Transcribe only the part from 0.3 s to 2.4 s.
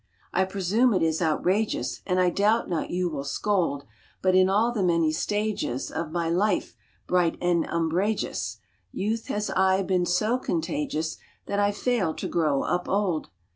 "I presume it is outrageous, And I